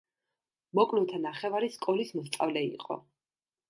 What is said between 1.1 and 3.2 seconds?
ნახევარი სკოლის მოსწავლე იყო.